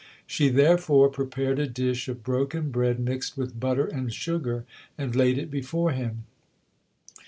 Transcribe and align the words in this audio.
She 0.25 0.49
therefore 0.49 1.09
prepared 1.09 1.59
a 1.59 1.67
dish 1.67 2.07
of 2.07 2.23
broken 2.23 2.71
bread 2.71 2.99
mixed 2.99 3.37
with 3.37 3.59
butter 3.59 3.85
and 3.85 4.11
sugar, 4.11 4.65
and 4.97 5.15
laid 5.15 5.37
it 5.37 5.51
before 5.51 5.91
him. 5.91 6.23